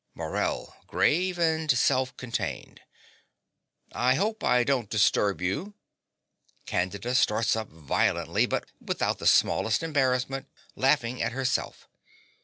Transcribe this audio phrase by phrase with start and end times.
[0.15, 2.81] MORELL (grave and self contained).
[3.91, 5.75] I hope I don't disturb you.
[6.65, 11.87] (Candida starts up violently, but without the smallest embarrassment, laughing at herself.